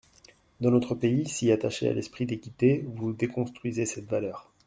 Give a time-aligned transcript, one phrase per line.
[0.61, 4.51] Dans notre pays, si attaché à l’esprit d’équité, vous déconstruisez cette valeur.